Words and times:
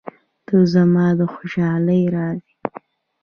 •ته 0.45 0.57
زما 0.73 1.05
د 1.19 1.21
خوشحالۍ 1.33 2.01
راز 2.13 2.41
یې. 2.49 2.55